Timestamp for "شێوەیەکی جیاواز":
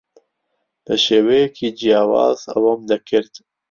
1.05-2.39